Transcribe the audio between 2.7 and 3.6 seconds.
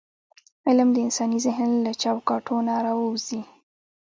راووځي.